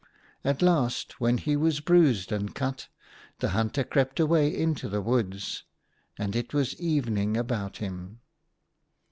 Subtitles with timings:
[0.43, 2.87] At last, when he was bruised and cut,
[3.37, 5.61] the hunter crept away into the woods.
[6.17, 8.19] And it was evening about him.